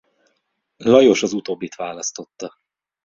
Lajos 0.79 1.23
az 1.23 1.33
utóbbit 1.33 1.75
választotta. 1.75 2.53